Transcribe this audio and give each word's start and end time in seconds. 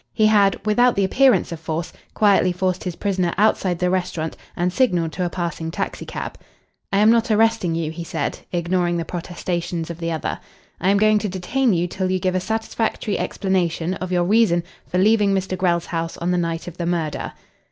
He 0.13 0.25
had, 0.25 0.59
without 0.65 0.95
the 0.95 1.03
appearance 1.03 1.51
of 1.51 1.59
force, 1.59 1.93
quietly 2.15 2.51
forced 2.51 2.83
his 2.85 2.95
prisoner 2.95 3.35
outside 3.37 3.77
the 3.77 3.91
restaurant 3.91 4.35
and 4.55 4.73
signalled 4.73 5.11
to 5.11 5.25
a 5.25 5.29
passing 5.29 5.69
taxicab. 5.69 6.39
"I 6.91 6.97
am 6.97 7.11
not 7.11 7.29
arresting 7.29 7.75
you," 7.75 7.91
he 7.91 8.03
said, 8.03 8.39
ignoring 8.51 8.97
the 8.97 9.05
protestations 9.05 9.91
of 9.91 9.99
the 9.99 10.11
other. 10.11 10.39
"I 10.79 10.89
am 10.89 10.97
going 10.97 11.19
to 11.19 11.29
detain 11.29 11.71
you 11.73 11.85
till 11.87 12.09
you 12.09 12.17
give 12.17 12.33
a 12.33 12.39
satisfactory 12.39 13.19
explanation 13.19 13.93
of 13.93 14.11
your 14.11 14.23
reason 14.23 14.63
for 14.87 14.97
leaving 14.97 15.35
Mr. 15.35 15.55
Grell's 15.55 15.85
house 15.85 16.17
on 16.17 16.31
the 16.31 16.37
night 16.39 16.67
of 16.67 16.77
the 16.79 16.87
murder." 16.87 17.33